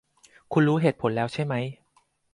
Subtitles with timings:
[0.53, 1.53] คุณรู้เหตุผลแล้วใช่ไหม